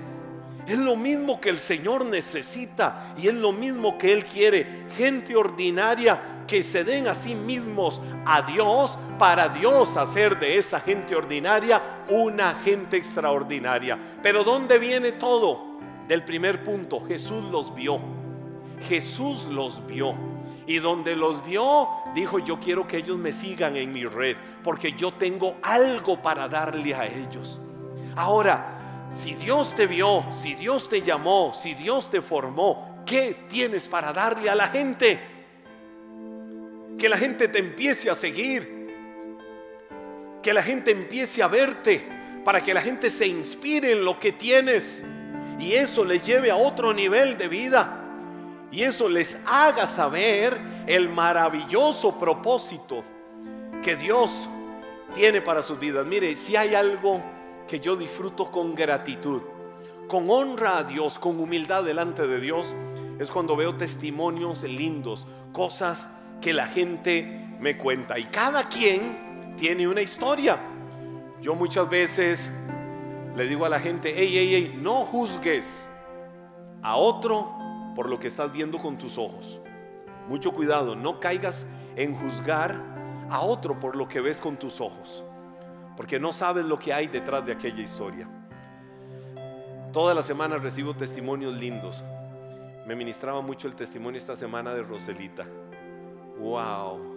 [0.67, 4.87] Es lo mismo que el Señor necesita y es lo mismo que Él quiere.
[4.97, 10.79] Gente ordinaria que se den a sí mismos a Dios para Dios hacer de esa
[10.79, 13.99] gente ordinaria una gente extraordinaria.
[14.23, 15.73] Pero ¿dónde viene todo?
[16.07, 18.01] Del primer punto, Jesús los vio.
[18.89, 20.15] Jesús los vio.
[20.67, 24.93] Y donde los vio, dijo, yo quiero que ellos me sigan en mi red, porque
[24.93, 27.61] yo tengo algo para darle a ellos.
[28.15, 28.82] Ahora,
[29.13, 34.13] si Dios te vio, si Dios te llamó, si Dios te formó, ¿qué tienes para
[34.13, 35.21] darle a la gente?
[36.99, 38.89] Que la gente te empiece a seguir,
[40.43, 42.09] que la gente empiece a verte,
[42.45, 45.05] para que la gente se inspire en lo que tienes
[45.59, 47.99] y eso les lleve a otro nivel de vida
[48.73, 53.05] y eso les haga saber el maravilloso propósito
[53.83, 54.49] que Dios
[55.15, 56.07] tiene para sus vidas.
[56.07, 57.23] Mire, si hay algo
[57.67, 59.43] que yo disfruto con gratitud,
[60.09, 62.75] con honra a Dios, con humildad delante de Dios,
[63.19, 66.09] es cuando veo testimonios lindos, cosas
[66.41, 68.19] que la gente me cuenta.
[68.19, 70.59] Y cada quien tiene una historia.
[71.41, 72.51] Yo muchas veces
[73.37, 75.91] le digo a la gente, hey, hey, hey, no juzgues
[76.83, 77.55] a otro
[77.95, 79.61] por lo que estás viendo con tus ojos.
[80.29, 82.81] Mucho cuidado, no caigas en juzgar
[83.31, 85.25] a otro por lo que ves con tus ojos,
[85.97, 88.29] porque no sabes lo que hay detrás de aquella historia.
[89.93, 92.03] Toda la semana recibo testimonios lindos.
[92.87, 95.47] Me ministraba mucho el testimonio esta semana de Roselita.
[96.39, 97.13] ¡Wow!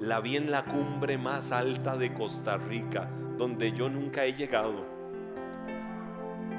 [0.00, 4.95] La vi en la cumbre más alta de Costa Rica, donde yo nunca he llegado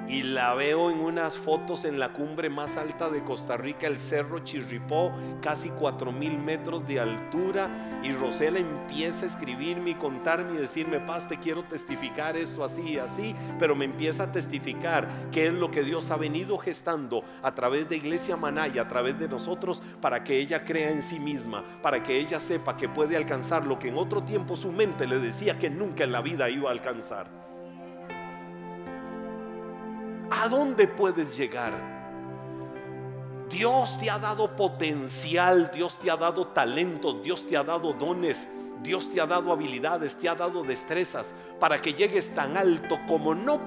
[0.07, 3.97] y la veo en unas fotos en la cumbre más alta de Costa Rica, el
[3.97, 7.99] Cerro Chirripó, casi cuatro mil metros de altura.
[8.03, 12.93] Y Rosela empieza a escribirme y contarme y decirme, Paz, te quiero testificar esto así
[12.93, 17.23] y así, pero me empieza a testificar qué es lo que Dios ha venido gestando
[17.43, 21.19] a través de Iglesia Manaya, a través de nosotros, para que ella crea en sí
[21.19, 25.05] misma, para que ella sepa que puede alcanzar lo que en otro tiempo su mente
[25.05, 27.46] le decía que nunca en la vida iba a alcanzar.
[30.29, 31.97] ¿A dónde puedes llegar?
[33.49, 38.47] Dios te ha dado potencial, Dios te ha dado talento, Dios te ha dado dones,
[38.81, 43.33] Dios te ha dado habilidades, te ha dado destrezas para que llegues tan alto como
[43.33, 43.61] no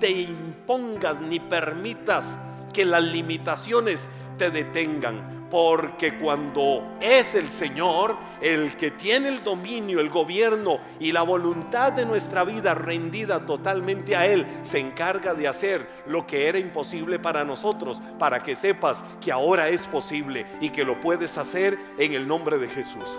[0.00, 2.36] te impongas ni permitas
[2.72, 4.08] que las limitaciones
[4.38, 5.42] te detengan.
[5.50, 11.92] Porque cuando es el Señor el que tiene el dominio, el gobierno y la voluntad
[11.92, 17.18] de nuestra vida rendida totalmente a Él, se encarga de hacer lo que era imposible
[17.18, 22.14] para nosotros, para que sepas que ahora es posible y que lo puedes hacer en
[22.14, 23.18] el nombre de Jesús.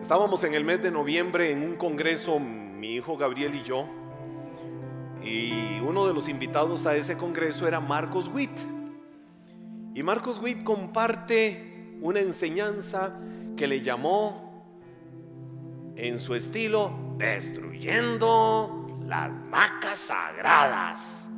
[0.00, 3.88] Estábamos en el mes de noviembre en un congreso, mi hijo Gabriel y yo,
[5.26, 8.56] y uno de los invitados a ese congreso era Marcos Witt.
[9.92, 13.18] Y Marcos Witt comparte una enseñanza
[13.56, 14.64] que le llamó
[15.96, 21.28] en su estilo destruyendo las vacas sagradas.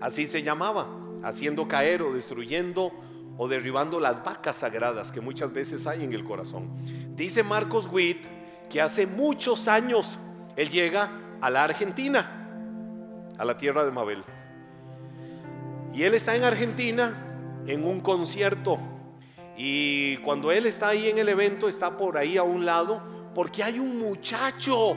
[0.00, 0.88] Así se llamaba,
[1.22, 2.90] haciendo caer o destruyendo
[3.36, 6.70] o derribando las vacas sagradas que muchas veces hay en el corazón.
[7.14, 8.26] Dice Marcos Witt
[8.68, 10.18] que hace muchos años
[10.56, 11.10] él llega
[11.40, 12.38] a la Argentina
[13.40, 14.22] a la tierra de Mabel.
[15.94, 18.76] Y él está en Argentina en un concierto.
[19.56, 23.00] Y cuando él está ahí en el evento, está por ahí a un lado,
[23.34, 24.90] porque hay un muchacho,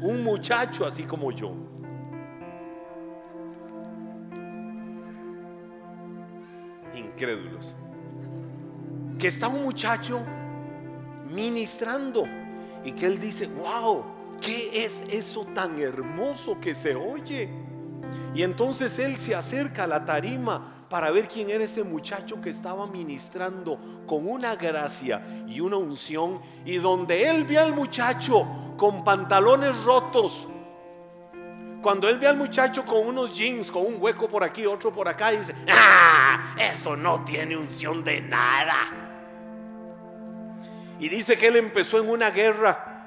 [0.00, 1.50] un muchacho así como yo.
[6.94, 7.74] Incrédulos.
[9.18, 10.20] Que está un muchacho
[11.34, 12.26] ministrando
[12.84, 17.50] y que él dice, wow, ¿Qué es eso tan hermoso que se oye?
[18.34, 22.50] Y entonces él se acerca a la tarima para ver quién era ese muchacho que
[22.50, 26.40] estaba ministrando con una gracia y una unción.
[26.64, 28.46] Y donde él ve al muchacho
[28.76, 30.48] con pantalones rotos,
[31.82, 35.08] cuando él ve al muchacho con unos jeans, con un hueco por aquí, otro por
[35.08, 39.08] acá, dice, ah, eso no tiene unción de nada.
[41.00, 42.97] Y dice que él empezó en una guerra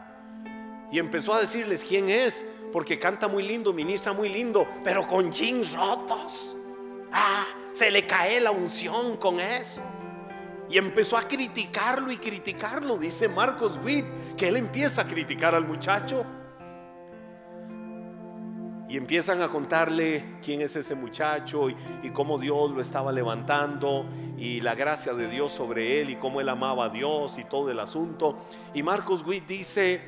[0.92, 5.32] y empezó a decirles quién es, porque canta muy lindo, ministra muy lindo, pero con
[5.32, 6.56] jeans rotos.
[7.14, 9.82] Ah, se le cae la unción con eso.
[10.70, 12.98] Y empezó a criticarlo y criticarlo.
[12.98, 14.06] Dice Marcos Witt
[14.38, 16.26] que él empieza a criticar al muchacho.
[18.88, 24.06] Y empiezan a contarle quién es ese muchacho y, cómo Dios lo estaba levantando
[24.38, 27.72] y la gracia de Dios sobre él y cómo él amaba a Dios y todo
[27.72, 28.36] el asunto.
[28.74, 30.02] Y Marcos Witt dice,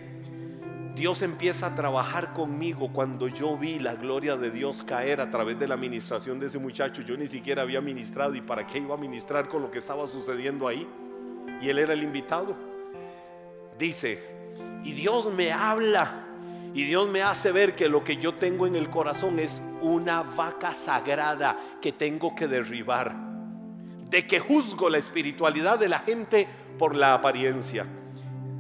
[0.96, 5.58] Dios empieza a trabajar conmigo cuando yo vi la gloria de Dios caer a través
[5.58, 7.02] de la administración de ese muchacho.
[7.02, 10.06] Yo ni siquiera había ministrado y para qué iba a ministrar con lo que estaba
[10.06, 10.88] sucediendo ahí.
[11.62, 12.56] Y él era el invitado.
[13.80, 14.20] Dice,
[14.84, 16.28] y Dios me habla
[16.76, 20.22] y Dios me hace ver que lo que yo tengo en el corazón es una
[20.22, 23.16] vaca sagrada que tengo que derribar.
[24.12, 27.88] De que juzgo la espiritualidad de la gente por la apariencia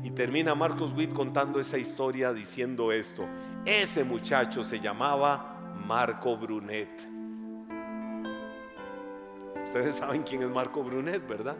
[0.03, 3.25] y termina Marcos Witt contando esa historia diciendo esto.
[3.65, 6.89] Ese muchacho se llamaba Marco Brunet.
[9.65, 11.55] Ustedes saben quién es Marco Brunet, ¿verdad?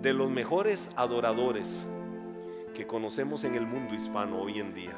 [0.00, 1.86] De los mejores adoradores
[2.72, 4.92] que conocemos en el mundo hispano hoy en día.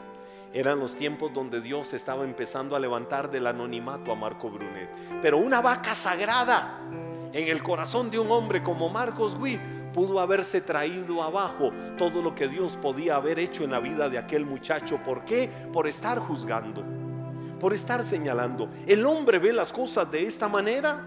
[0.53, 4.90] Eran los tiempos donde Dios estaba empezando a levantar del anonimato a Marco Brunet.
[5.22, 6.81] Pero una vaca sagrada
[7.33, 9.61] en el corazón de un hombre como Marcos Witt
[9.97, 14.19] pudo haberse traído abajo todo lo que Dios podía haber hecho en la vida de
[14.19, 15.01] aquel muchacho.
[15.03, 15.49] ¿Por qué?
[15.73, 16.85] Por estar juzgando,
[17.59, 18.69] por estar señalando.
[18.87, 21.03] El hombre ve las cosas de esta manera.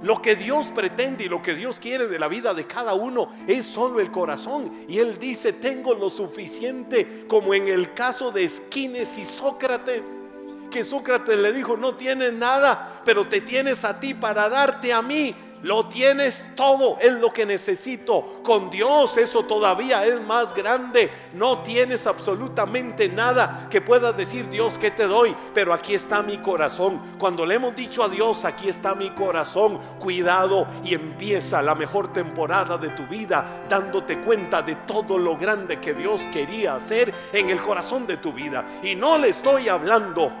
[0.00, 3.30] Lo que Dios pretende y lo que Dios quiere de la vida de cada uno
[3.48, 4.70] es solo el corazón.
[4.86, 10.20] Y Él dice, tengo lo suficiente como en el caso de Esquines y Sócrates
[10.68, 15.02] que Sócrates le dijo, no tienes nada, pero te tienes a ti para darte a
[15.02, 15.34] mí.
[15.62, 18.42] Lo tienes todo, es lo que necesito.
[18.42, 21.10] Con Dios eso todavía es más grande.
[21.34, 25.34] No tienes absolutamente nada que puedas decir, Dios, ¿qué te doy?
[25.54, 27.00] Pero aquí está mi corazón.
[27.18, 32.12] Cuando le hemos dicho a Dios, aquí está mi corazón, cuidado y empieza la mejor
[32.12, 37.50] temporada de tu vida dándote cuenta de todo lo grande que Dios quería hacer en
[37.50, 38.64] el corazón de tu vida.
[38.82, 40.32] Y no le estoy hablando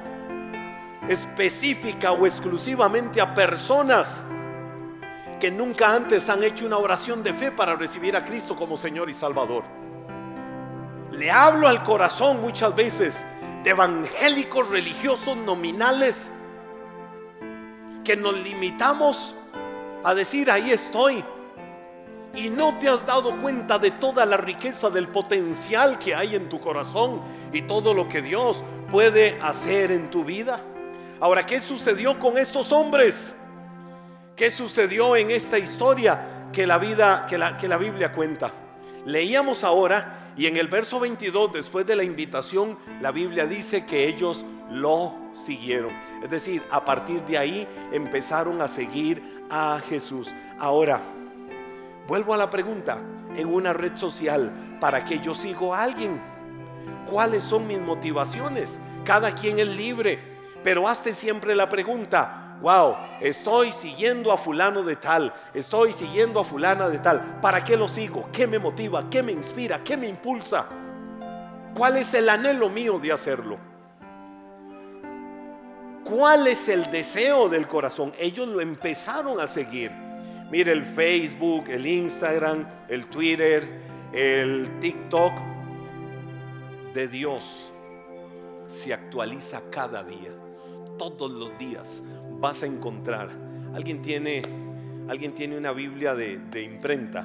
[1.08, 4.20] específica o exclusivamente a personas
[5.38, 9.08] que nunca antes han hecho una oración de fe para recibir a Cristo como Señor
[9.08, 9.64] y Salvador.
[11.12, 13.24] Le hablo al corazón muchas veces
[13.62, 16.30] de evangélicos religiosos nominales
[18.04, 19.36] que nos limitamos
[20.04, 21.24] a decir, ahí estoy.
[22.34, 26.48] Y no te has dado cuenta de toda la riqueza del potencial que hay en
[26.48, 27.20] tu corazón
[27.52, 30.60] y todo lo que Dios puede hacer en tu vida.
[31.20, 33.34] Ahora, ¿qué sucedió con estos hombres?
[34.38, 38.52] ¿Qué sucedió en esta historia que la vida, que la, que la Biblia cuenta?
[39.04, 44.06] Leíamos ahora Y en el verso 22, después de la invitación, la Biblia dice que
[44.06, 45.90] ellos lo siguieron.
[46.22, 49.20] Es decir, a partir de ahí empezaron a seguir
[49.50, 50.32] a Jesús.
[50.60, 51.00] Ahora,
[52.06, 52.98] vuelvo a la pregunta,
[53.36, 56.20] en una red social, ¿para qué yo sigo a alguien?
[57.10, 58.78] ¿Cuáles son mis motivaciones?
[59.04, 60.20] Cada quien es libre,
[60.62, 66.44] pero hazte siempre la pregunta, wow, estoy siguiendo a fulano de tal, estoy siguiendo a
[66.44, 67.40] fulana de tal.
[67.40, 68.28] ¿Para qué lo sigo?
[68.32, 69.08] ¿Qué me motiva?
[69.10, 69.82] ¿Qué me inspira?
[69.82, 70.66] ¿Qué me impulsa?
[71.74, 73.58] ¿Cuál es el anhelo mío de hacerlo?
[76.04, 78.12] ¿Cuál es el deseo del corazón?
[78.18, 79.92] Ellos lo empezaron a seguir.
[80.50, 83.68] Mire el Facebook, el Instagram, el Twitter,
[84.12, 85.32] el TikTok
[86.94, 87.72] de Dios
[88.66, 90.30] se actualiza cada día,
[90.98, 92.02] todos los días
[92.40, 93.30] vas a encontrar.
[93.74, 94.42] Alguien tiene,
[95.08, 97.24] alguien tiene una Biblia de, imprenta.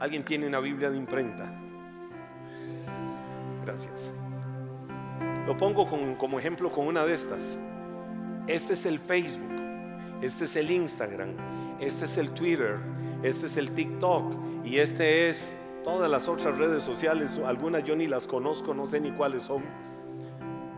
[0.00, 1.52] Alguien tiene una Biblia de imprenta.
[3.64, 4.12] Gracias.
[5.46, 5.86] Lo pongo
[6.18, 7.58] como ejemplo con una de estas.
[8.46, 9.50] Este es el Facebook,
[10.22, 11.30] este es el Instagram,
[11.80, 12.78] este es el Twitter,
[13.22, 17.40] este es el TikTok y este es todas las otras redes sociales.
[17.44, 19.64] Algunas yo ni las conozco, no sé ni cuáles son.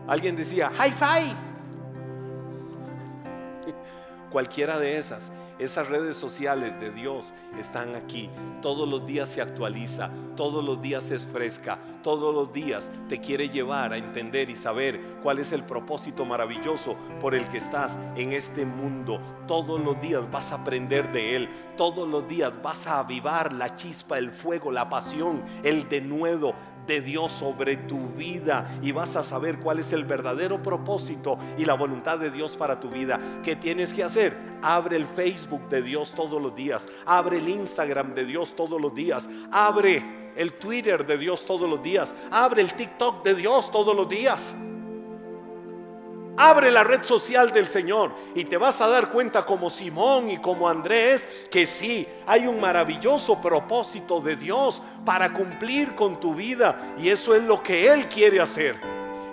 [0.07, 1.48] Alguien decía, hi-fi
[4.29, 5.31] cualquiera de esas.
[5.59, 8.29] Esas redes sociales de Dios están aquí.
[8.61, 13.49] Todos los días se actualiza, todos los días es fresca, todos los días te quiere
[13.49, 18.31] llevar a entender y saber cuál es el propósito maravilloso por el que estás en
[18.31, 19.19] este mundo.
[19.47, 23.75] Todos los días vas a aprender de Él, todos los días vas a avivar la
[23.75, 26.53] chispa, el fuego, la pasión, el denuedo
[26.89, 31.63] de Dios sobre tu vida y vas a saber cuál es el verdadero propósito y
[31.63, 33.19] la voluntad de Dios para tu vida.
[33.43, 34.35] ¿Qué tienes que hacer?
[34.63, 38.93] Abre el Facebook de Dios todos los días, abre el Instagram de Dios todos los
[38.93, 40.03] días, abre
[40.35, 44.55] el Twitter de Dios todos los días, abre el TikTok de Dios todos los días.
[46.41, 50.37] Abre la red social del Señor y te vas a dar cuenta como Simón y
[50.37, 56.95] como Andrés que sí, hay un maravilloso propósito de Dios para cumplir con tu vida
[56.97, 58.79] y eso es lo que Él quiere hacer.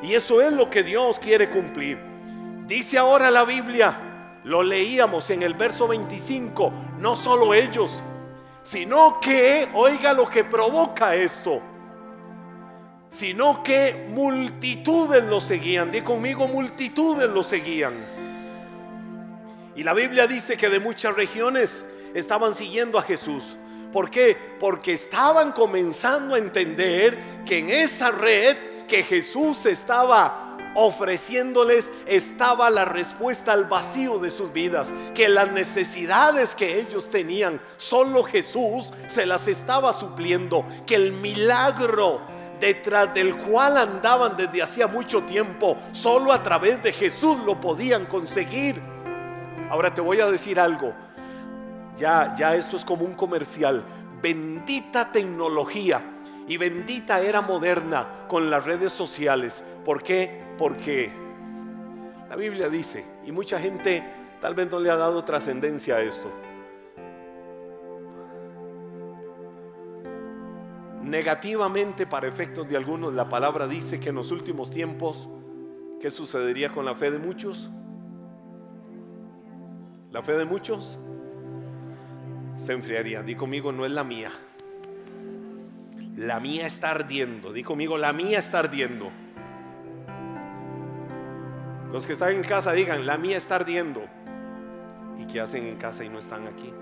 [0.02, 1.96] Y eso es lo que Dios quiere cumplir.
[2.66, 8.02] Dice ahora la Biblia, lo leíamos en el verso 25, no solo ellos,
[8.64, 11.62] sino que, oiga lo que provoca esto
[13.10, 15.90] sino que multitudes lo seguían.
[15.90, 17.94] Di conmigo, multitudes lo seguían.
[19.74, 23.56] Y la Biblia dice que de muchas regiones estaban siguiendo a Jesús.
[23.92, 24.36] ¿Por qué?
[24.58, 28.56] Porque estaban comenzando a entender que en esa red
[28.88, 36.54] que Jesús estaba ofreciéndoles estaba la respuesta al vacío de sus vidas, que las necesidades
[36.54, 42.20] que ellos tenían, solo Jesús se las estaba supliendo, que el milagro
[42.60, 48.06] detrás del cual andaban desde hacía mucho tiempo, solo a través de Jesús lo podían
[48.06, 48.80] conseguir.
[49.70, 50.94] Ahora te voy a decir algo.
[51.96, 53.84] Ya ya esto es como un comercial.
[54.22, 56.02] Bendita tecnología
[56.48, 59.62] y bendita era moderna con las redes sociales.
[59.84, 60.42] ¿Por qué?
[60.58, 61.10] Porque
[62.28, 64.02] la Biblia dice, y mucha gente
[64.40, 66.30] tal vez no le ha dado trascendencia a esto.
[71.06, 75.28] Negativamente para efectos de algunos, la palabra dice que en los últimos tiempos,
[76.00, 77.70] ¿qué sucedería con la fe de muchos?
[80.10, 80.98] La fe de muchos
[82.56, 83.22] se enfriaría.
[83.22, 84.32] Di conmigo, no es la mía.
[86.16, 87.52] La mía está ardiendo.
[87.52, 89.12] Di conmigo, la mía está ardiendo.
[91.92, 94.02] Los que están en casa digan, la mía está ardiendo.
[95.16, 96.72] ¿Y qué hacen en casa y no están aquí?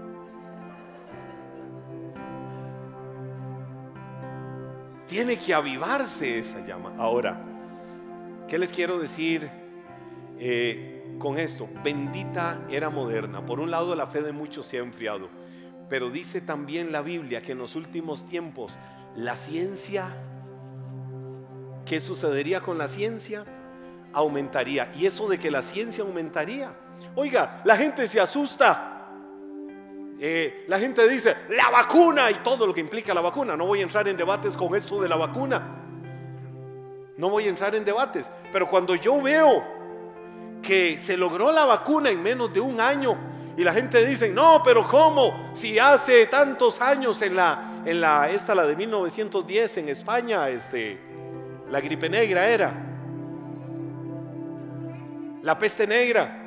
[5.07, 6.95] Tiene que avivarse esa llama.
[6.99, 7.41] Ahora,
[8.49, 9.51] ¿qué les quiero decir
[10.39, 11.69] eh, con esto?
[11.83, 13.45] Bendita era moderna.
[13.45, 15.29] Por un lado, la fe de muchos se ha enfriado.
[15.89, 18.79] Pero dice también la Biblia que en los últimos tiempos
[19.15, 20.17] la ciencia,
[21.85, 23.45] ¿qué sucedería con la ciencia?
[24.13, 24.91] Aumentaría.
[24.97, 26.73] Y eso de que la ciencia aumentaría.
[27.15, 28.94] Oiga, la gente se asusta
[30.27, 33.59] eh, la gente dice, la vacuna y todo lo que implica la vacuna.
[33.59, 35.83] No voy a entrar en debates con esto de la vacuna.
[37.19, 38.31] No voy a entrar en debates.
[38.51, 39.63] Pero cuando yo veo
[40.63, 43.15] que se logró la vacuna en menos de un año
[43.55, 45.51] y la gente dice, no, pero ¿cómo?
[45.53, 50.99] Si hace tantos años en la, en la, esta la de 1910 en España, este,
[51.69, 52.73] la gripe negra era,
[55.43, 56.44] la peste negra.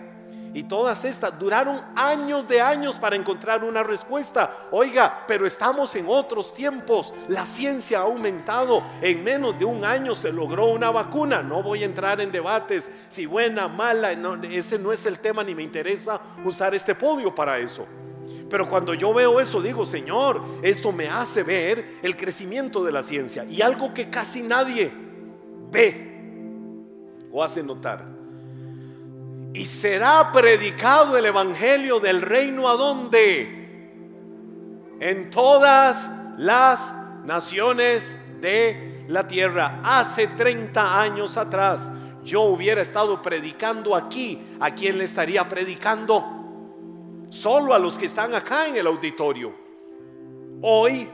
[0.53, 4.51] Y todas estas duraron años de años para encontrar una respuesta.
[4.71, 7.13] Oiga, pero estamos en otros tiempos.
[7.27, 8.81] La ciencia ha aumentado.
[9.01, 11.43] En menos de un año se logró una vacuna.
[11.43, 14.11] No voy a entrar en debates si buena, mala.
[14.43, 17.85] ese no es el tema ni me interesa usar este podio para eso.
[18.49, 23.03] Pero cuando yo veo eso digo, Señor, esto me hace ver el crecimiento de la
[23.03, 23.45] ciencia.
[23.45, 24.91] Y algo que casi nadie
[25.69, 26.07] ve
[27.31, 28.16] o hace notar
[29.57, 33.49] y será predicado el evangelio del reino a donde?
[34.99, 36.93] En todas las
[37.25, 39.81] naciones de la tierra.
[39.83, 41.91] Hace 30 años atrás
[42.23, 44.39] yo hubiera estado predicando aquí.
[44.59, 46.23] ¿A quién le estaría predicando?
[47.31, 49.55] Solo a los que están acá en el auditorio.
[50.61, 51.09] Hoy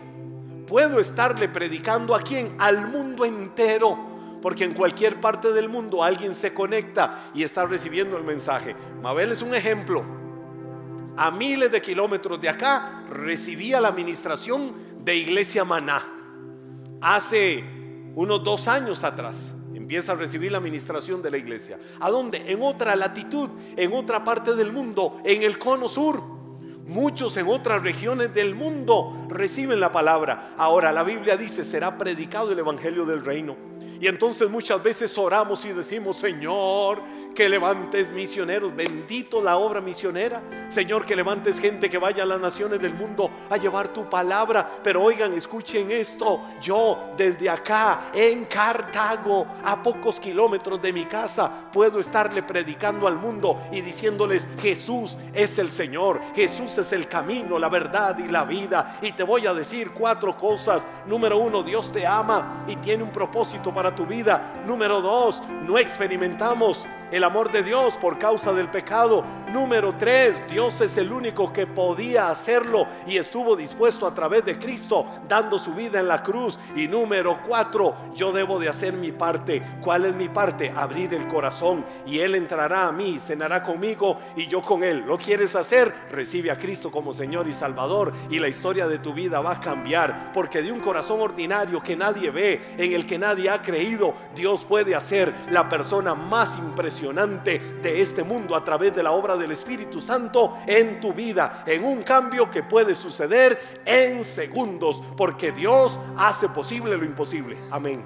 [0.67, 2.57] puedo estarle predicando a quién?
[2.59, 4.12] Al mundo entero
[4.43, 8.75] porque en cualquier parte del mundo alguien se conecta y está recibiendo el mensaje.
[9.01, 10.03] Mabel es un ejemplo.
[11.15, 16.05] A miles de kilómetros de acá recibía la administración de Iglesia Maná.
[16.99, 17.63] Hace
[18.15, 21.79] unos dos años atrás empieza a recibir la administración de la iglesia.
[22.01, 22.43] ¿A dónde?
[22.51, 26.21] En otra latitud, en otra parte del mundo, en el cono sur.
[26.85, 30.53] Muchos en otras regiones del mundo reciben la palabra.
[30.57, 33.55] Ahora la Biblia dice, será predicado el Evangelio del Reino.
[33.99, 37.01] Y entonces muchas veces oramos y decimos, Señor,
[37.33, 40.41] que levantes misioneros, bendito la obra misionera.
[40.69, 44.67] Señor, que levantes gente que vaya a las naciones del mundo a llevar tu palabra.
[44.83, 51.69] Pero oigan, escuchen esto, yo desde acá en Cartago, a pocos kilómetros de mi casa,
[51.71, 57.57] puedo estarle predicando al mundo y diciéndoles, Jesús es el Señor, Jesús es el camino,
[57.57, 58.99] la verdad y la vida.
[59.01, 60.87] Y te voy a decir cuatro cosas.
[61.05, 64.41] Número uno, Dios te ama y tiene un propósito para tu vida.
[64.65, 69.23] Número dos, no experimentamos el amor de Dios por causa del pecado.
[69.51, 74.57] Número tres, Dios es el único que podía hacerlo y estuvo dispuesto a través de
[74.57, 76.57] Cristo dando su vida en la cruz.
[76.75, 79.61] Y número cuatro, yo debo de hacer mi parte.
[79.79, 80.73] ¿Cuál es mi parte?
[80.75, 85.03] Abrir el corazón y Él entrará a mí, cenará conmigo y yo con Él.
[85.05, 85.93] ¿Lo quieres hacer?
[86.09, 89.59] Recibe a Cristo como Señor y Salvador y la historia de tu vida va a
[89.59, 94.15] cambiar porque de un corazón ordinario que nadie ve, en el que nadie ha creído,
[94.35, 99.35] Dios puede hacer la persona más impresionante de este mundo a través de la obra
[99.35, 105.51] del Espíritu Santo en tu vida, en un cambio que puede suceder en segundos, porque
[105.51, 107.57] Dios hace posible lo imposible.
[107.71, 108.01] Amén.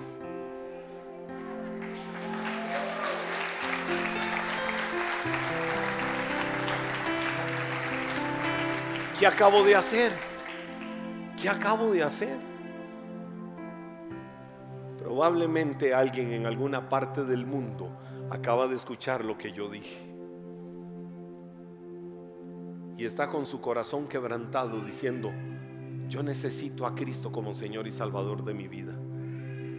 [9.20, 10.12] ¿Qué acabo de hacer?
[11.40, 12.38] ¿Qué acabo de hacer?
[14.98, 17.90] Probablemente alguien en alguna parte del mundo
[18.30, 20.14] acaba de escuchar lo que yo dije.
[22.98, 25.32] Y está con su corazón quebrantado diciendo,
[26.10, 28.94] yo necesito a Cristo como Señor y Salvador de mi vida.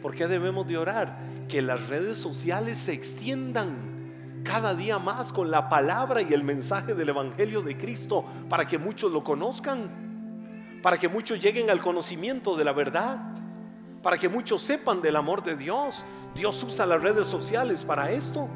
[0.01, 1.19] ¿Por qué debemos de orar?
[1.49, 3.99] Que las redes sociales se extiendan
[4.45, 8.79] cada día más con la palabra y el mensaje del Evangelio de Cristo para que
[8.79, 13.33] muchos lo conozcan, para que muchos lleguen al conocimiento de la verdad,
[14.03, 16.05] para que muchos sepan del amor de Dios.
[16.35, 18.49] Dios usa las redes sociales para esto.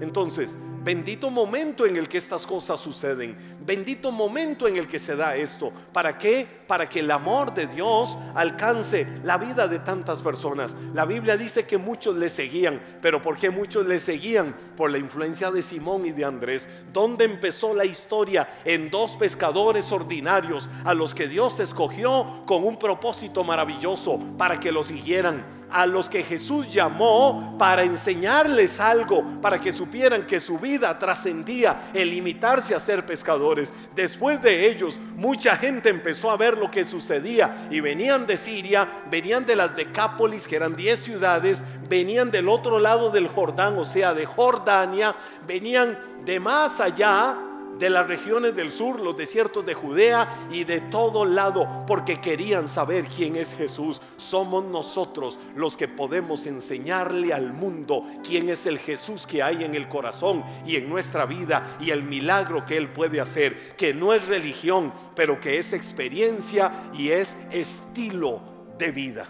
[0.00, 3.36] Entonces, Bendito momento en el que estas cosas suceden.
[3.64, 5.72] Bendito momento en el que se da esto.
[5.92, 6.44] ¿Para qué?
[6.66, 10.74] Para que el amor de Dios alcance la vida de tantas personas.
[10.92, 12.80] La Biblia dice que muchos le seguían.
[13.00, 14.56] Pero ¿por qué muchos le seguían?
[14.76, 16.68] Por la influencia de Simón y de Andrés.
[16.92, 18.48] ¿Dónde empezó la historia?
[18.64, 24.72] En dos pescadores ordinarios a los que Dios escogió con un propósito maravilloso para que
[24.72, 25.62] lo siguieran.
[25.70, 31.90] A los que Jesús llamó para enseñarles algo, para que supieran que su vida trascendía
[31.94, 33.72] el limitarse a ser pescadores.
[33.94, 38.88] Después de ellos, mucha gente empezó a ver lo que sucedía y venían de Siria,
[39.10, 43.84] venían de las Decápolis, que eran 10 ciudades, venían del otro lado del Jordán, o
[43.84, 45.14] sea, de Jordania,
[45.46, 47.36] venían de más allá
[47.82, 52.68] de las regiones del sur, los desiertos de Judea y de todo lado, porque querían
[52.68, 54.00] saber quién es Jesús.
[54.18, 59.74] Somos nosotros los que podemos enseñarle al mundo quién es el Jesús que hay en
[59.74, 64.12] el corazón y en nuestra vida y el milagro que Él puede hacer, que no
[64.12, 68.40] es religión, pero que es experiencia y es estilo
[68.78, 69.28] de vida.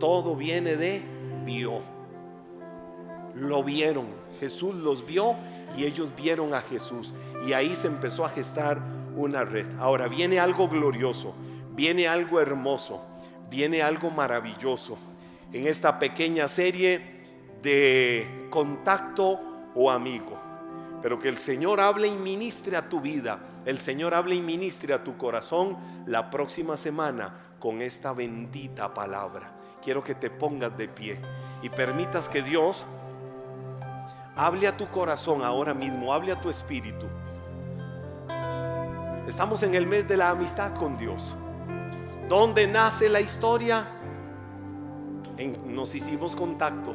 [0.00, 1.02] Todo viene de
[1.44, 1.91] Dios
[3.34, 4.06] lo vieron.
[4.40, 5.36] Jesús los vio
[5.76, 7.14] y ellos vieron a Jesús.
[7.46, 8.80] Y ahí se empezó a gestar
[9.16, 9.66] una red.
[9.78, 11.34] Ahora viene algo glorioso,
[11.74, 13.04] viene algo hermoso,
[13.48, 14.98] viene algo maravilloso.
[15.52, 17.00] En esta pequeña serie
[17.62, 19.38] de contacto
[19.74, 20.38] o amigo.
[21.02, 24.94] Pero que el Señor hable y ministre a tu vida, el Señor hable y ministre
[24.94, 25.76] a tu corazón
[26.06, 29.52] la próxima semana con esta bendita palabra.
[29.82, 31.18] Quiero que te pongas de pie
[31.60, 32.86] y permitas que Dios
[34.36, 37.06] hable a tu corazón ahora mismo, hable a tu espíritu.
[39.26, 41.34] Estamos en el mes de la amistad con Dios.
[42.28, 43.98] ¿Dónde nace la historia?
[45.66, 46.94] nos hicimos contacto.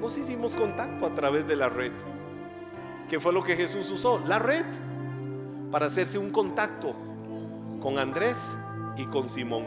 [0.00, 1.92] Nos hicimos contacto a través de la red.
[3.08, 4.18] ¿Qué fue lo que Jesús usó?
[4.26, 4.66] La red
[5.70, 6.94] para hacerse un contacto
[7.80, 8.54] con Andrés
[8.96, 9.64] y con Simón.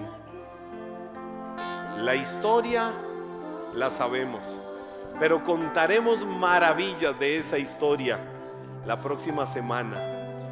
[1.98, 2.94] La historia
[3.74, 4.60] la sabemos,
[5.20, 8.20] pero contaremos maravillas de esa historia
[8.86, 9.98] la próxima semana,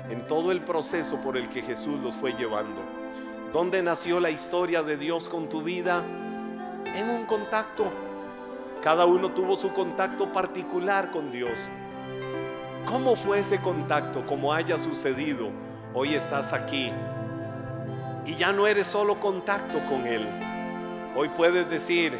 [0.09, 2.81] en todo el proceso por el que Jesús los fue llevando.
[3.53, 6.03] ¿Dónde nació la historia de Dios con tu vida?
[6.95, 7.85] En un contacto.
[8.81, 11.57] Cada uno tuvo su contacto particular con Dios.
[12.85, 14.25] ¿Cómo fue ese contacto?
[14.25, 15.49] Como haya sucedido,
[15.93, 16.91] hoy estás aquí.
[18.25, 20.27] Y ya no eres solo contacto con Él.
[21.15, 22.19] Hoy puedes decir,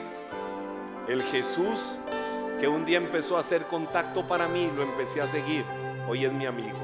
[1.08, 2.00] el Jesús
[2.60, 5.66] que un día empezó a hacer contacto para mí, lo empecé a seguir,
[6.08, 6.78] hoy es mi amigo.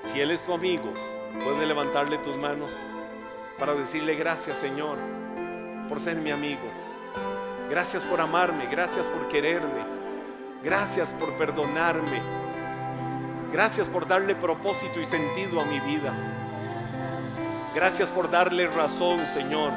[0.00, 0.92] Si Él es tu amigo,
[1.42, 2.70] puedes levantarle tus manos
[3.58, 4.98] para decirle gracias Señor
[5.88, 6.62] por ser mi amigo.
[7.70, 9.84] Gracias por amarme, gracias por quererme,
[10.62, 12.20] gracias por perdonarme,
[13.52, 16.12] gracias por darle propósito y sentido a mi vida.
[17.74, 19.72] Gracias por darle razón, Señor,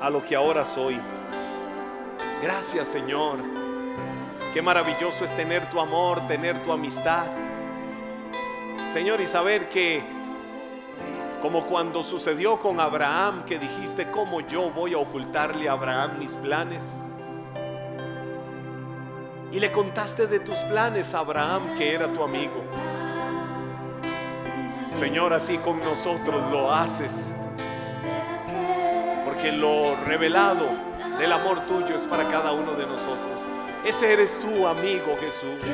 [0.00, 1.00] a lo que ahora soy.
[2.42, 3.59] Gracias, Señor.
[4.52, 7.26] Qué maravilloso es tener tu amor, tener tu amistad.
[8.92, 10.02] Señor, y saber que
[11.40, 16.34] como cuando sucedió con Abraham, que dijiste, ¿cómo yo voy a ocultarle a Abraham mis
[16.34, 16.84] planes?
[19.52, 22.64] Y le contaste de tus planes a Abraham, que era tu amigo.
[24.92, 27.32] Señor, así con nosotros lo haces.
[29.24, 30.68] Porque lo revelado
[31.16, 33.49] del amor tuyo es para cada uno de nosotros.
[33.84, 35.64] Ese eres tú, amigo Jesús.